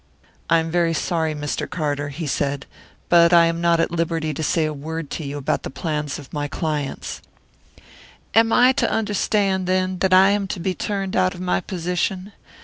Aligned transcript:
"I 0.49 0.57
am 0.57 0.71
very 0.71 0.95
sorry, 0.95 1.35
Mr. 1.35 1.69
Garter," 1.69 2.09
he 2.09 2.25
said; 2.25 2.65
"but 3.07 3.31
I 3.33 3.45
am 3.45 3.61
not 3.61 3.79
at 3.79 3.91
liberty 3.91 4.33
to 4.33 4.41
say 4.41 4.65
a 4.65 4.73
word 4.73 5.11
to 5.11 5.23
you 5.23 5.37
about 5.37 5.61
the 5.61 5.69
plans 5.69 6.17
of 6.17 6.33
my 6.33 6.47
clients." 6.47 7.21
"Am 8.33 8.51
I 8.51 8.71
to 8.77 8.89
understand, 8.91 9.67
then, 9.67 9.99
that 9.99 10.11
I 10.11 10.31
am 10.31 10.47
to 10.47 10.59
be 10.59 10.73
turned 10.73 11.15
out 11.15 11.35
of 11.35 11.39
my 11.39 11.59
position? 11.61 12.31